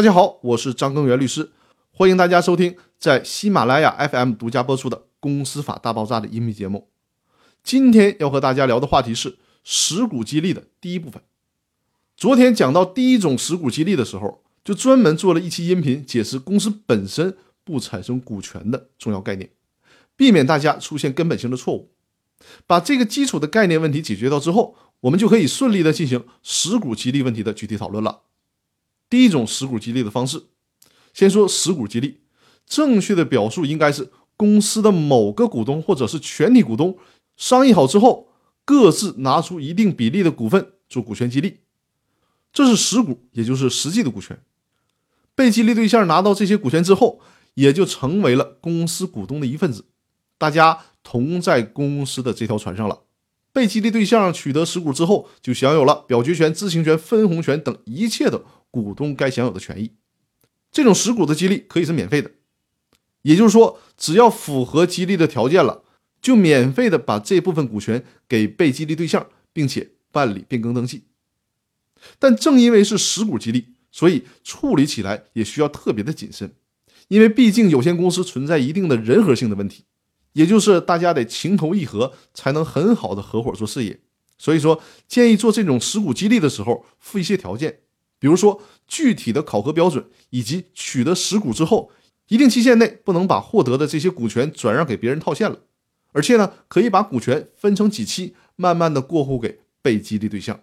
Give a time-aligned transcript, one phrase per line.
[0.00, 1.50] 大家好，我是张根源律师，
[1.92, 6.88] 欢迎大家收听在喜马拉雅 FM 独家播出的《公司法大爆炸》的音频节目。
[7.62, 11.20] 今天要和大家聊的话题是实股激励的第一部分。
[12.16, 19.50] 昨天讲到第一种实股激励的时候，就专门做了一期音频解释公司本身不产生股权的重要概念，
[20.16, 21.90] 避免大家出现根本性的错误。
[22.66, 28.22] 把这个基础的概念问题解决掉之后，我们就可以顺利的进行实股激励问题的具体讨论了。
[29.10, 30.44] 第一种实股激励的方式，
[31.12, 32.20] 先说实股激励，
[32.64, 36.96] 正确的表述应该是公司的某个股东或者是全体股东
[37.36, 38.28] 商议好之后，
[38.64, 41.58] 各自拿出一定比例的股份做股权激励，
[42.52, 44.40] 这是实股，也就是实际的股权。
[45.34, 47.20] 被激励对象拿到这些股权之后，
[47.54, 49.86] 也就成为了公司股东的一份子，
[50.38, 53.00] 大家同在公司的这条船上了。
[53.52, 58.44] 被激励对象取得实股之后，就享有了表决权、知情权、分红权等一切的。
[58.70, 59.92] 股东该享有的权益，
[60.70, 62.30] 这种实股的激励可以是免费的，
[63.22, 65.82] 也就是说，只要符合激励的条件了，
[66.22, 71.04] 就免费的把这部分股权给被激励对象，并且办理变更登记。
[72.18, 76.54] 但正因为是实股激励，所以处理起来也需要特别的谨慎，
[77.08, 79.84] 因为毕竟有限公司存在一定的人和性的问题，
[80.32, 84.00] 也就是大家得情投意合，才能很好的合伙做事业。
[84.38, 87.80] 所以说，建议做这种实股激励的时候，附一些条件。
[88.20, 91.90] 比如说，具体的考核标准，以及取得实股之后，
[92.28, 95.58] 一定期限内不能把获得的这些股权转让给别人套现了，
[96.12, 100.60] 而且呢，可以把股权分成几期，慢慢的过户给被激励对象。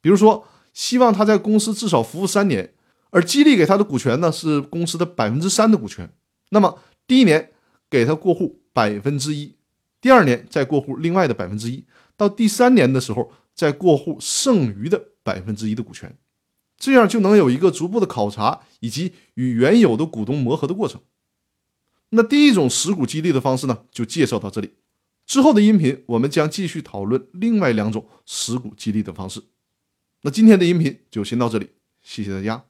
[0.00, 2.74] 比如说，希望他在公司至少服务三年，
[3.10, 6.12] 而激励给他的股权呢是公司的百分之三的股权，
[6.50, 7.52] 那么第一年
[7.88, 9.54] 给他过户百分之一，
[10.00, 11.84] 第二年再过户另外的百分之一，
[12.16, 16.16] 到第三年的时候再过户剩余的百分之一的股权。
[16.80, 21.00] 这样就能有一个逐步的考察以及与原有的股东磨合的过程。
[22.08, 24.72] 那第一种实股激励的方式呢，就介绍到这里。
[25.26, 29.40] 之后的音频我们将继续讨论另外两种实股激励的方式。
[30.22, 31.68] 那今天的音频就先到这里，
[32.02, 32.69] 谢谢大家。